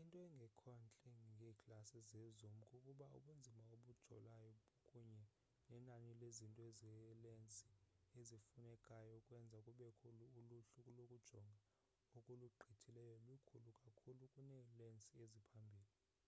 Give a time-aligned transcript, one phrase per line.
[0.00, 4.54] into engekhontle ngeeglasi zezoom kukuba ubunzima obujolayo
[4.88, 5.24] kunye
[5.70, 7.66] nenani lezinto zelensi
[8.18, 10.40] ezifunekayo ukwenza kubekho uluhlu
[11.10, 11.66] lokujonga
[12.16, 15.96] okulugqithileyo likhulu kakhulu kuneelensi eziphambili